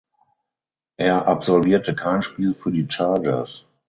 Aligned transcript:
Er 0.97 1.27
absolvierte 1.27 1.93
kein 1.93 2.23
Spiel 2.23 2.55
für 2.55 2.71
die 2.71 2.87
Chargers. 2.89 3.67